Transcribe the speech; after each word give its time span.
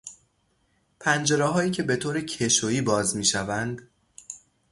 پنجرههایی 0.99 1.71
که 1.71 1.83
به 1.83 1.95
طور 1.95 2.21
کشویی 2.21 2.81
باز 2.81 3.15
میشوند 3.17 3.87